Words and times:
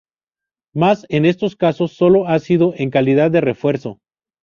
Mas 0.73 1.05
en 1.09 1.25
estos 1.25 1.55
casos 1.55 1.91
sólo 1.93 2.27
ha 2.27 2.39
sido 2.39 2.73
en 2.75 2.89
calidad 2.89 3.29
de 3.29 3.39
refuerzo. 3.39 3.99